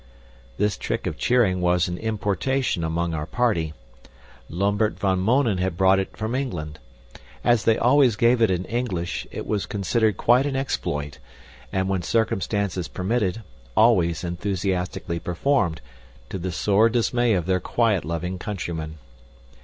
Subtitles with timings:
[0.57, 3.75] This trick of cheering was an importation among our party.
[4.49, 6.79] Lambert van Mounen had brought it from England.
[7.43, 11.19] As they always gave it in English, it was considered quite an exploit
[11.71, 13.43] and, when circumstances permitted,
[13.77, 15.81] always enthusiastically performed,
[16.29, 18.97] to the sore dismay of their quiet loving countrymen.